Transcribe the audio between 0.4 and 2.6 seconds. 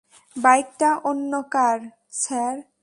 বাইকটা অন্য কার, স্যার।